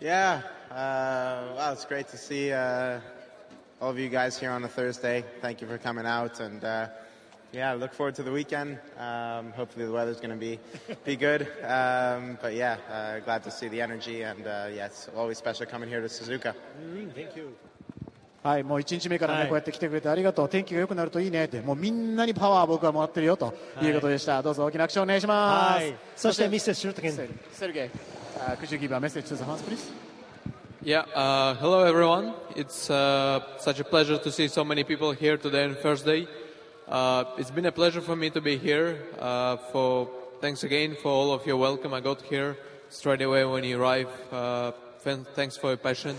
[0.01, 3.01] Yeah, uh, well, it's great to see uh,
[3.81, 5.25] all of you guys here on a Thursday.
[5.41, 6.87] Thank you for coming out, and uh,
[7.54, 8.80] yeah, look forward to the weekend.
[9.00, 10.60] Um, hopefully the weather's going to be
[11.06, 11.48] be good.
[11.64, 15.66] Um, but yeah, uh, glad to see the energy, and uh, yeah, it's always special
[15.66, 16.54] coming here to Suzuka.
[17.16, 17.56] Thank you.
[18.44, 24.42] はい、もう1日目からね、はいこうやって来てくれてありがとう、天気が良くなるといいねって、もうみんなにパワー僕はもらってるよということでした。
[24.42, 25.84] どうぞ大きな拍手をお願いします。
[25.84, 27.90] はいそしてミスターシュルトケンセルセルゲイ、
[28.40, 29.92] uh, could you give a message to the fans, please?
[30.82, 32.36] Yeah, uh, hello everyone.
[32.56, 36.28] It's uh, such a pleasure to see so many people here today on first day.
[36.93, 38.99] Uh, it's been a pleasure for me to be here.
[39.19, 40.11] Uh, for
[40.43, 41.95] thanks again for all of your welcome.
[41.95, 42.55] I got here
[42.91, 44.11] straight away when you arrived.
[44.31, 46.15] Uh, thanks for your passion.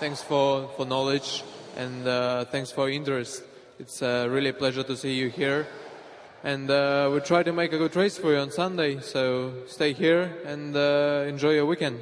[0.00, 1.44] Thanks for, for knowledge
[1.76, 3.42] and uh, thanks for your interest.
[3.78, 5.66] It's uh, really a pleasure to see you here.
[6.42, 9.00] And uh, we'll try to make a good race for you on Sunday.
[9.00, 10.74] So stay here and
[11.28, 12.00] enjoy your weekend.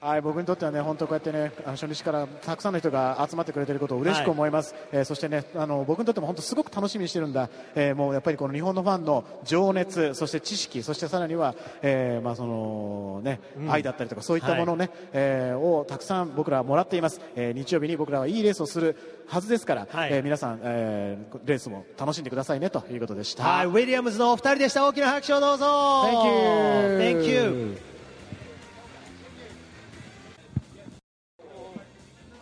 [0.00, 4.74] はい、僕にとってはね、本当こうやってね、初日からたくさんの人が集まってくれていることを嬉しく思います。
[4.92, 7.50] えーそしてね、あの僕にとっても本当すごく楽しみにしてるんだ。
[7.74, 17.20] えーもうやっぱりこの日本のファンの情熱、そして知識、そしてさらには、えーまあそのね、うん愛だったりとかそういったものをね、えーをたくさん僕らはもらっています。
[17.36, 23.44] えー日曜日に僕らはいいレースをするはずですから、えー皆さん、えーレースも楽しんでくださいねということでした。
[23.44, 24.86] はい、ウィリアムズのお二人でした。
[24.86, 25.66] 大きな拍手をどうぞ。
[26.04, 27.20] Thank you.
[27.20, 27.90] Thank you.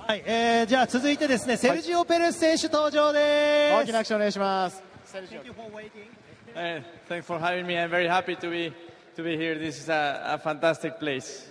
[0.08, 3.74] はい、えー、じゃあ続いてですね、セルジオ・ペレス選手登場です。
[3.74, 4.82] 大きな拍手お願いします。
[6.54, 7.74] Hey, thanks for having me.
[7.74, 8.72] I'm very happy to be
[9.16, 9.58] to be here.
[9.58, 11.46] This is a, a fantastic place.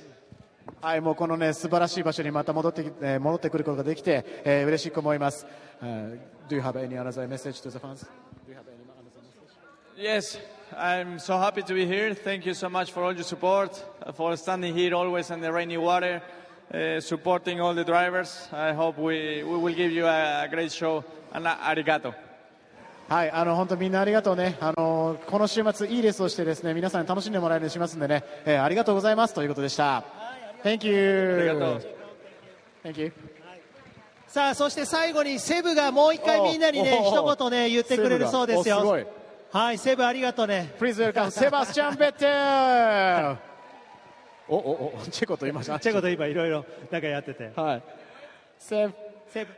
[0.82, 5.46] はい、もうこのね素晴らしい場所にまた戻ってき、えー戻ってくることができて、えー嬉しく思います。
[5.80, 6.18] Uh,
[6.50, 8.08] do you have any other message to the fans?
[8.48, 10.36] Do you have any other message?
[10.36, 10.40] Yes,
[10.76, 12.16] I'm so happy to be here.
[12.16, 15.52] Thank you so much for all your support, uh, for standing here always in the
[15.52, 16.24] rainy water,
[16.74, 18.48] uh, supporting all the drivers.
[18.52, 21.04] I hope we, we will give you a, great show.
[21.34, 22.14] And arigato.
[23.10, 24.58] はい、あの本当みんなありがとうね。
[24.60, 30.04] あのこの週末いいレースをしてですね皆さんに楽しんでもらえるようにしますんでね、えーありがとうございますということでした。
[30.64, 31.38] Thank you.
[31.40, 31.98] ありがとう。
[32.84, 33.14] Thank you.
[34.28, 38.82] さあ、そして最後にセブがもう一回みんなにね、一言ね、言ってくれるそうですよ。
[38.82, 39.08] す
[39.56, 40.76] はい、セブありがとうね。
[40.78, 43.57] Please welcome セバスチャン・ベッテル。
[44.49, 45.79] おおおチェコと言いました。
[45.79, 47.53] チェコと今いろいろなんかやってて。
[47.55, 47.83] はい。
[48.59, 48.95] セブ。
[49.29, 49.51] セブ。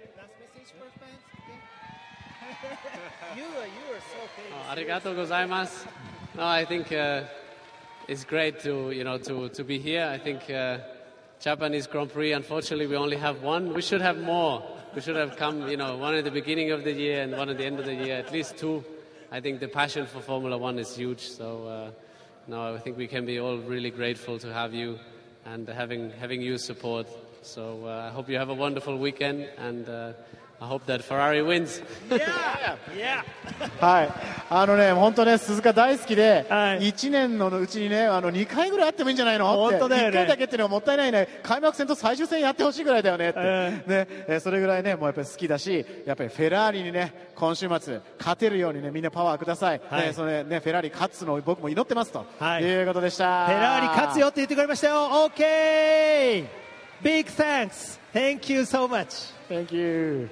[4.70, 5.86] Arigato gozaimasu.
[6.36, 7.24] No, I think uh,
[8.08, 10.06] it's great to you know to, to be here.
[10.06, 10.78] I think uh,
[11.40, 12.32] Japanese Grand Prix.
[12.32, 13.72] Unfortunately, we only have one.
[13.74, 14.62] We should have more.
[14.94, 17.50] We should have come, you know, one at the beginning of the year and one
[17.50, 18.16] at the end of the year.
[18.16, 18.84] At least two.
[19.32, 21.20] I think the passion for Formula One is huge.
[21.20, 21.90] So uh,
[22.49, 24.97] no, I think we can be all really grateful to have you
[25.45, 27.07] and having having you support.
[27.43, 29.87] So uh, I hope you have a wonderful weekend and.
[30.59, 31.81] Uh, I hope that Ferrari wins.
[32.09, 33.23] yeah.
[33.81, 34.09] はい、
[34.49, 39.51] あのね、本当ね、鈴鹿大好きで、1年のうちにね、あの2回ぐらいあってもいいんじゃないの？
[39.67, 43.83] って、本当だよね1回だけっていうのはもったいないね、開幕戦と最終戦やってほしいぐらいだよねって、ね
[44.27, 52.25] えーそれぐらいね、もうやっぱり好きだし、やっぱりフェラーリにね、今週末、勝てるようにね、みんなパワーください、はいねそれね、フェラーリ勝つのを僕も祈ってますと、
[52.61, 53.45] いうことでした。
[53.47, 55.09] フェラーリ勝つよって言ってくれましたよ。
[55.35, 56.45] OK!
[57.01, 57.99] Big thanks!
[58.13, 59.33] Thank you so much!
[59.49, 60.29] Thank you!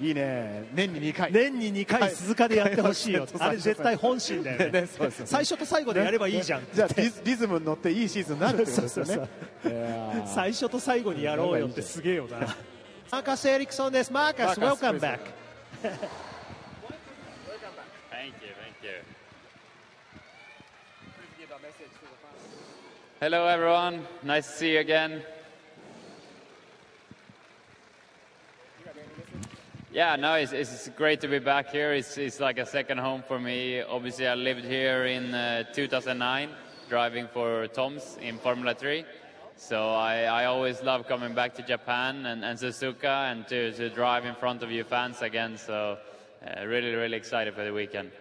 [0.00, 1.32] いいね、年に2回。
[1.32, 3.26] 年に2回鈴鹿でやってほしいよ。
[3.38, 4.88] あれ絶対本心だよね
[5.24, 6.66] 最初と最後でやればいいじゃん。
[6.72, 6.88] じゃあ
[7.24, 9.28] リズムに乗っていいシーズンになるってことですよね
[10.34, 12.56] 最初と最後にやろうよってすげえよな。
[13.10, 14.12] マーカス・エリクソンです。
[14.12, 15.18] マーカス、マーカス welcome back.
[18.10, 19.02] Thank you, thank you.
[23.20, 24.06] Hello, everyone.
[24.24, 25.22] Nice to see you again.
[29.92, 31.92] Yeah, no, it's, it's great to be back here.
[31.92, 33.82] It's, it's like a second home for me.
[33.82, 36.48] Obviously, I lived here in uh, 2009,
[36.88, 39.04] driving for Toms in Formula 3.
[39.56, 43.90] So I, I always love coming back to Japan and, and Suzuka and to, to
[43.90, 45.58] drive in front of you fans again.
[45.58, 45.98] So
[46.42, 48.12] uh, really, really excited for the weekend.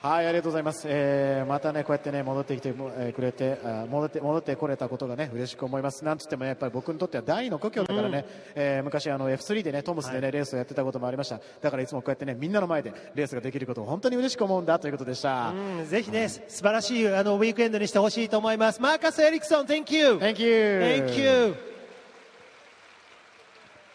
[0.00, 0.84] はい、ありがとうございます。
[0.86, 6.04] えーまたね、こうやってね、戻ってきてくれて、あ戻って、戻ってこれたことがね、嬉しく思います。
[6.04, 11.40] なんつってもね、やっぱり僕にとっては第の故郷だからね、えー昔あの F3 でね、トムスでね、レースをやってたこともありました。
[11.60, 15.48] だからいつもこうやってね、みんなの前でレースができることを本当に嬉しく思うんだということでした。
[15.48, 18.80] うんぜひね、素晴らしいあのウィークエンドにしてほしいと思います。
[18.80, 20.12] マーカス・エリクソン、Thank you!
[20.18, 20.80] Thank you!
[21.08, 21.20] Thank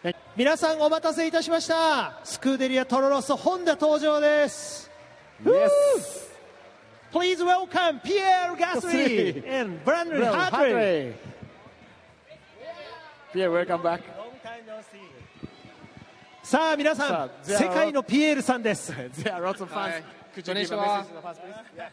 [0.04, 0.14] you!
[0.36, 2.20] 皆さんお待たせいたしました。
[2.26, 4.93] スクーデリア・トロロス、ホンダ登場です。
[5.45, 6.29] Yes!
[7.11, 10.73] Please welcome Pierre Gasly and Brandon Brandon Hartley.
[10.73, 11.15] Hartley.
[13.33, 14.01] Pierre, welcome back.
[16.43, 20.03] さあ皆さんさあ世界のピエールさんです There are lots of fans.
[20.35, 20.97] Could you give a Konnichiwa.
[20.97, 21.55] message to the fans, please?
[21.77, 21.89] Yeah.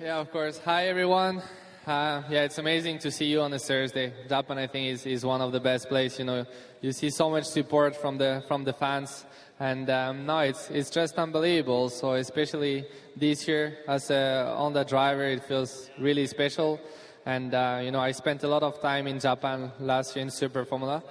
[0.00, 0.58] Yeah, of course.
[0.64, 1.42] Hi, everyone.
[1.86, 4.12] Uh, yeah, it's amazing to see you on this Thursday.
[4.28, 6.18] Japan, I think, is, is one of the best places.
[6.18, 6.46] You know,
[6.80, 9.24] you see so much support from the from the fans,
[9.59, 11.89] and um, no, it's it's just unbelievable.
[11.89, 12.85] So especially
[13.15, 16.79] this year, as a Honda driver, it feels really special.
[17.25, 20.31] And uh, you know, I spent a lot of time in Japan last year in
[20.31, 21.01] Super Formula,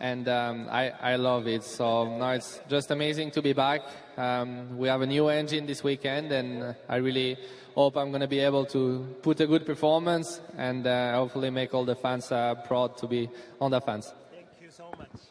[0.00, 1.64] and um, I, I love it.
[1.64, 3.82] So now it's just amazing to be back.
[4.16, 7.36] Um, we have a new engine this weekend, and I really
[7.74, 11.74] hope I'm going to be able to put a good performance and uh, hopefully make
[11.74, 13.28] all the fans uh, proud to be
[13.60, 14.12] Honda fans.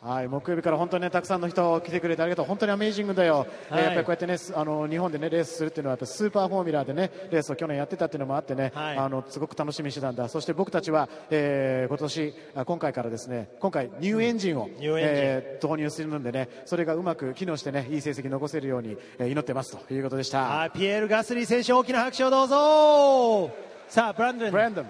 [0.02, 2.46] はい、木曜日から本当にね、たくさんの人来てくれてありがとう。
[2.46, 3.40] 本当にアメージングだよ。
[3.40, 10.28] はいえーやっぱりこうやってね、すあの、日本でね、レースするっていうのは、やっぱスーパーフォーミュラーでね、レースを去年やってたっていうのもあってね、はいあの、すごく楽しみにしてたんだ。
[10.30, 20.42] そして僕たちは、えー今年、あ今回からですね、今回ニューエンジンを、ニューエンジンえー導入するのでね、それがうまく機能してね、いい成績残せるように、えー祈ってますということでした。
[20.44, 23.52] はいピエール・ガスリー選手大きな拍手をどうぞ
[23.90, 24.86] さあブランドン Brandon,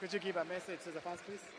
[0.00, 1.53] could you give a message to the fans, please?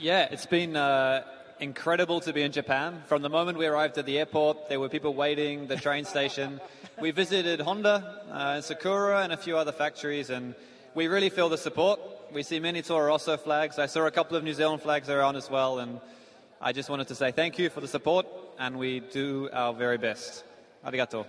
[0.00, 1.24] Yeah, it's been uh,
[1.58, 3.02] incredible to be in Japan.
[3.06, 6.60] From the moment we arrived at the airport, there were people waiting, the train station.
[7.00, 10.54] We visited Honda, uh, Sakura, and a few other factories, and
[10.94, 11.98] we really feel the support.
[12.32, 13.78] We see many Toro Rosso flags.
[13.78, 16.00] I saw a couple of New Zealand flags around as well, and
[16.60, 18.26] I just wanted to say thank you for the support,
[18.58, 20.44] and we do our very best.
[20.84, 21.24] Arigato.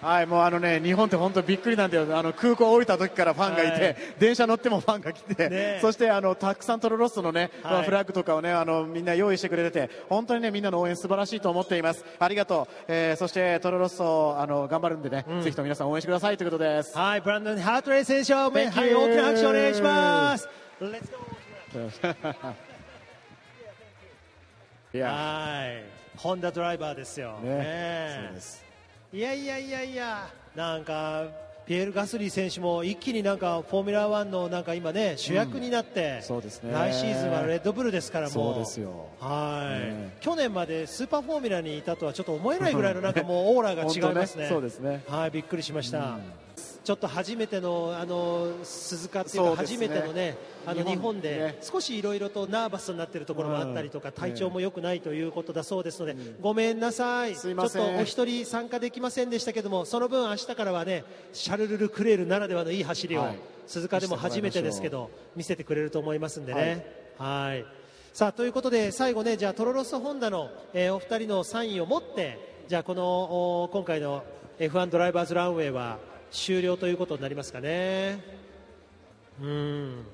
[0.00, 2.16] はい、もうあのね、日本って本当びっくりなんだよ。
[2.16, 3.96] あの空港降りた時からファンがいて、はい。
[4.18, 7.72] 電車乗ってもファンが来て、ねそしてあのたくさんトロロッソのね、はい。
[7.74, 12.04] まあフラッグとかをね、あのみんな用意してくれてて、本当にねみんなの応援素晴らしいと思っています。
[12.18, 12.74] ありがとう。
[12.88, 16.96] えー、そしてトロロッソあの頑張るんでね、ぜひとも皆さん応援してくださいということです。
[16.96, 20.48] はいブランドン・ハートレイ選手を、はい、大きな拍手をお願いします。
[24.94, 25.12] いや。
[25.12, 25.84] はい。
[26.16, 28.24] ホンダドライバーですよ、ねえ。
[28.26, 28.69] そうです。
[29.12, 30.28] いやいやいやいや。
[30.54, 31.24] なんか
[31.66, 36.72] ピエール・ガスリー選手も一気になんかフォーミュラーワンのなんか今ね主役になって、そうですね。
[36.72, 39.08] 来シーズンはレッドブルですからもそうですよ。
[39.18, 40.16] はい、ね。
[40.20, 44.44] 去年までスーパーフォーミュラにいたとはちょっと思えないぐらいのなんかもうオーラが違いますね。
[44.44, 44.48] ね。
[44.48, 45.02] そうですね。
[45.08, 46.18] はいびっくりしました、
[46.82, 51.58] ちょっと初めてのあの鈴鹿っていうか初めてのねあの日本でね。
[51.62, 54.14] 少しいろいろとナーバスになっているところもあったりとか、うん。
[54.14, 57.36] 体調も良くないということだそうですので、ごめんなさい。
[57.36, 63.38] ちょっとお一人参加できませんでしたけどもその分明日からはねシャルル・ル・クレールならではのいい走りを、はい。
[63.66, 66.84] 鈴鹿でも初めてですけど見せてくれると思いますんでね。
[67.18, 67.64] はい。
[68.12, 73.04] さあということで最後ねじゃあトロロッソホンダの、えーお二人のサインを持ってじゃあこの
[73.62, 74.24] お今回の
[74.58, 75.98] F1 ドライバーズランウェイは
[76.30, 78.20] 終了ということになりますかね。
[79.40, 80.04] うん。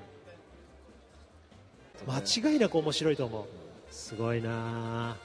[2.07, 3.45] 間違いなく面白いと思う。
[3.93, 5.17] すごいな。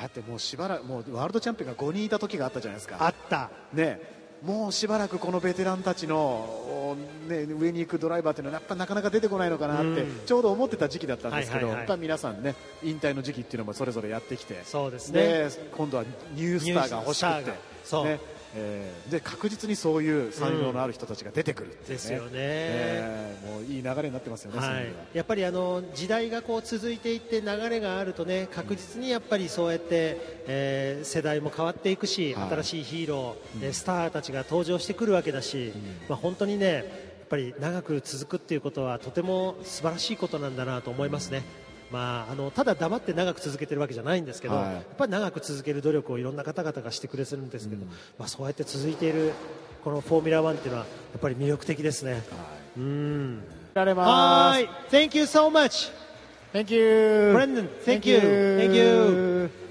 [0.00, 2.96] だってもうしばらくもうワールドチャンピオンが5人いた時があったじゃないですか。
[3.00, 3.50] あった。
[3.72, 4.00] ね、
[4.42, 6.96] もうしばらくこのベテランたちの、お
[7.28, 10.26] ね、上に行くドライバーっていうのはやっぱなかなか出てこないのかなって、うん。
[10.26, 14.62] ちょうど思ってた時期だったんですけど、やっぱ皆さんね引退の時期っていうのもそれぞれやってきて。
[14.64, 15.48] そうですね。
[15.76, 16.04] 今度は
[16.34, 18.04] ニュースターが欲しくて。
[18.04, 22.30] ねえーで確実にそういう才能のある人たちが出てくるっていうですよね。
[22.34, 24.86] えーもういい流れになってますよね、はい。
[25.12, 32.48] やっぱりあの時代がこう続いていって流れがあるとね確実にやっぱりそうやって、えー世代も変わっていくし、はい。
[32.48, 35.72] 新しいヒーロー、えースターたちが登場してくるわけだし、
[36.08, 36.84] まあ、本当にねやっ
[37.28, 41.42] ぱり長く続くっていうことはとても素晴らしいことなんだなと思いますね。
[41.94, 44.72] まあ、あのただ黙って長く続けてるわけじゃないんですけど、はい。
[44.74, 47.86] やっぱり長く続ける努力をいろんな方々がしてくれてるんですけど、
[48.18, 49.32] まあ、そうやって続いている
[49.84, 52.20] このフォーミュラー1っていうのはやっぱり魅力的ですね。
[52.76, 53.44] うん。
[53.74, 54.58] られます。
[54.58, 54.68] はい。
[54.90, 55.92] Thank you so much.
[56.52, 57.32] Thank you.
[57.32, 58.18] Brendan Thank you.
[58.18, 59.50] Thank you.
[59.54, 59.63] いい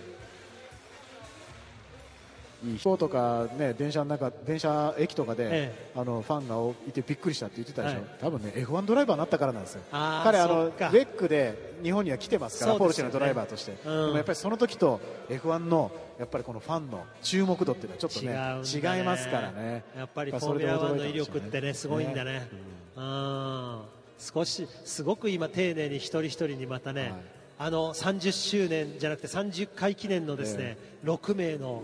[2.64, 8.06] 飛行とかね電車の中電車駅とかで、えあのファンがいてびっくりしたって言ってたでしょ、はい。
[8.22, 9.82] 多分ね F1 ドライバーになったからなんですよ。
[9.92, 10.88] 彼あのウそっか。
[10.88, 12.80] ェックで日本には来てますから、ね。
[12.80, 14.06] ポルシェのドライバーとして、うん。
[14.06, 18.98] でもやっぱりその時と F1 のやっぱりこのファンの注目度っていうのはちょっと違うんだね。
[18.98, 19.84] 違いますからね。
[19.98, 22.48] やっぱりフォーミュラー1の威力ってねすごいんだね。
[22.96, 23.82] うん。
[24.20, 27.14] 少しすごく今丁寧に一人一人にまたね、
[27.60, 31.84] あの30周年じゃなくて30回記念のですね、6名の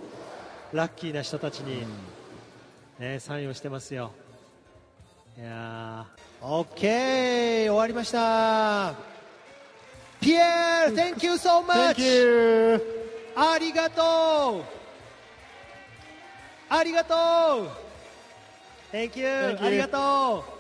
[0.72, 1.84] ラッキーな人たちに、
[3.00, 4.12] ね、サインをしてますよ。
[5.38, 8.94] いやー OK 終わりました。
[10.22, 12.82] ピエール Thank you so much.
[13.36, 14.64] ありがとう。
[16.70, 17.18] ありがとう。
[18.92, 19.66] Thank you, Thank you.
[19.66, 20.60] ありがとう。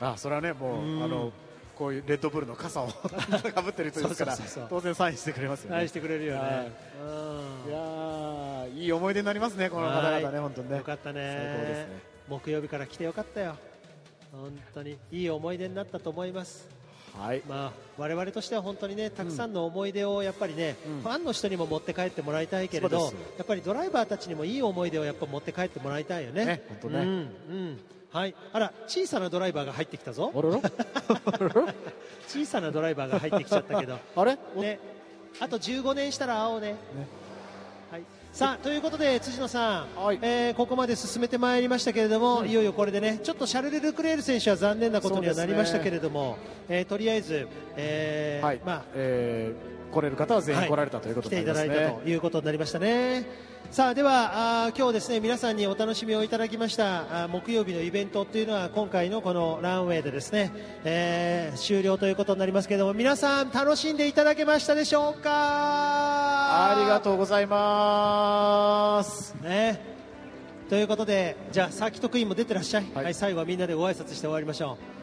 [0.04, 1.32] あそれはねもうあの
[1.76, 2.88] こういうレッドブルの傘を
[3.54, 5.76] かぶってる人ですから当然サインしてくれますよね。
[5.76, 6.46] サインしてくれるよね、は
[7.66, 8.70] い。
[8.70, 10.78] いやいい思い出になりますねこの方々ね本当にね。
[10.78, 11.36] よかったね。
[11.36, 12.16] 最高ですね。
[12.28, 13.56] 木曜日から来てよかったよ
[14.32, 14.96] 本当に。
[15.12, 16.66] いい思い出になったと思います。
[17.18, 17.42] はい。
[17.48, 26.44] まあ、我々としては本当にねたくさんの思い出をやっぱりね、うん、ファンの人にも持って帰ってもらいたいけれどやっぱりドライバーたちにもいい思い出をやっぱ持って帰ってもらいたいよね。
[26.44, 27.80] ね本当ね、うん、うん
[28.16, 30.32] はい、あら小さなドライバーが入ってきたぞ。
[32.26, 33.98] 小さなドライバーが入ってきちゃったけど。
[34.16, 34.38] あれ？
[34.56, 34.80] ね、
[35.38, 36.68] あと15年したら会おうね。
[36.68, 36.76] ね。
[37.92, 38.02] はい。
[38.32, 46.38] さあということで辻野さん、はい、えー、ここまで進めてまいりましたけれども、うん、いよいよこれでねちょっとシャルル・ルクレール選手は残念なことにはなりましたけれども、
[46.68, 46.78] ね。
[46.78, 47.46] えー、とりあえず、
[47.76, 53.24] えー、はい、まあ、えー、来れる方は全員来られたということになりますね、はい、来ていただいたということになりましたね。
[53.70, 60.52] さあではあ今日ですね皆さんにお楽しみをいただきましたあ木曜日のイベントというのは今回のこのランウェイでですね、
[60.84, 65.30] えー、終了ということになりますけれども皆さん楽しんでいただけましたでしょうか？
[65.32, 69.34] ありがとうございます。
[69.42, 69.80] ね。
[70.70, 74.95] ということでじゃあサーキットクイーンも出てらっしゃい、はい、はい、最後はみんなでご挨拶して終わりましょう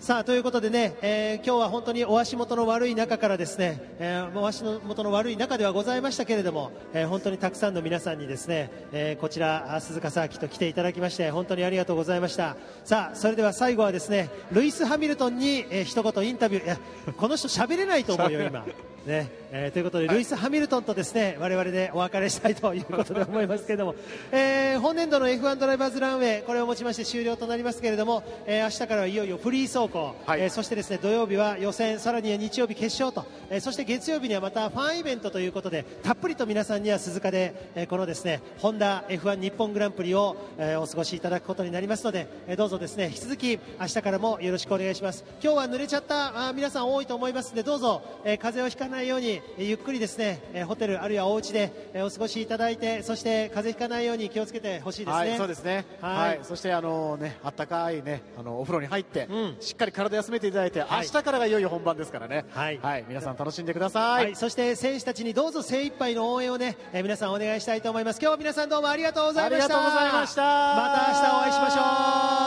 [0.00, 12.56] さあということでね、えー、今日は本当にお足元の悪い中からですね、えー、お足元の悪い中ではございましたけれども、えー、本当にたくさんの皆さんにですね、えー、こちら鈴鹿サーキット来ていただきまして本当にありがとうございました。
[12.84, 16.78] さあそれでは最後はですねルイス・ハミルトンに、えー、一言インタビューいや
[17.16, 18.66] この人喋れないと思うよ今。
[19.06, 23.94] ねえー、ということで、ルイス・ハミルトンとですね我々でお別れしたいということで思いますけれども、
[24.32, 45.24] えー、本年度の F1 ドライバーズランウェイこれをもちまして終了となりますけれども、えー、明日からはいよいよフリー走行、はい、えー、そしてですね土曜日は予選さらには日曜日決勝と、えー、そして月曜日にはまたファンイベントということでたっぷりと皆さんには鈴鹿で、えー、このですねホンダ F1 日本グランプリを、えー、お過ごしいただくことになりますので、えー、どうぞですね引き続き明日からもよろしくお願いします。
[45.40, 55.84] 今日は濡れちゃったあ皆さん多いと思いますのでどうぞ、えー、風邪をひかないようにゆっくりですね、えー、ホテルあるいはお家で、えー、お過ごしいただいてそして風邪ひかないように気をつけてほしいですね、はい、そうですね。
[56.00, 62.44] はい、はい、そしてあのねあったかいねあのお風呂に入って、うん、しっかり体休めていただいて、はい、明日からがいよいよ本番ですからね。
[62.50, 68.18] はい、はい、皆さん楽しんでください、はい、そして選手たちにどうぞ精一杯の応援をね、えー、皆さんお願いしたいと思います。
[68.20, 69.66] 今日は皆さんどうもありがとうございました。
[69.66, 70.42] ありがとうございました。
[70.42, 72.43] また明日お会いしましょう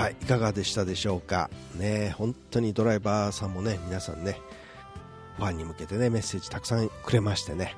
[0.00, 1.50] はい、いかがでしたでしょうか？
[1.76, 4.40] ね、本当にドライバーさんもね、皆さんね、
[5.36, 7.76] ファンに向けてね、メッセージたくさんくれましてね。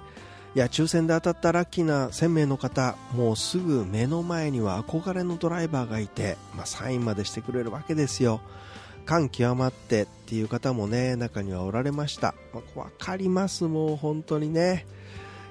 [0.55, 8.41] いや、抽選で当たったラッキーな1000名の方、もうすぐ目の前には憧れのドライバーがいて、まあ、サインまでしてくれるわけですよ。
[9.05, 12.37] 感極まってっていう方もね、中にはおられました。
[12.55, 14.87] まあ、わかります、もう本当にね。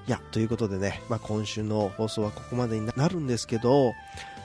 [0.08, 3.92] いや、ということでね、まあ、今週の放送はここまでになるんですけど、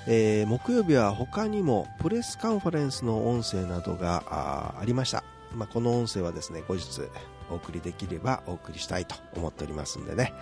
[0.07, 7.03] えー、木曜日は他にもプレスカンファレンスの音声などがありました、まあ、この音声はですね後日
[7.51, 10.33] お送りできればお送りしたいと思っておりますんでね。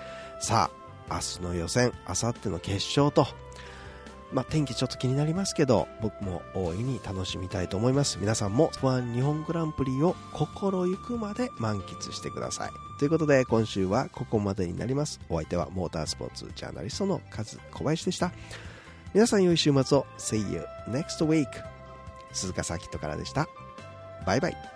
[0.41, 0.71] さ
[1.09, 3.27] あ明日の予選明後日の決勝と
[4.33, 8.19] まあ、天気ちょっと気になりますけど僕も大いに楽しみたいと思います。
[8.19, 12.71] 皆さんも F1 日本グランプリを心ゆくまで満喫してください。
[12.99, 15.21] ということで今週はここまでになります。
[15.29, 18.33] お相手はモータースポーツジャーナリストのカズ小林でした。
[19.15, 20.07] 皆さん良い週末を。
[20.19, 21.47] See you next week
[22.33, 23.49] 鈴鹿サーキットからでした。
[24.27, 24.74] バイバイ。